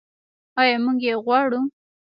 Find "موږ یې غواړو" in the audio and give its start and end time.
0.85-1.59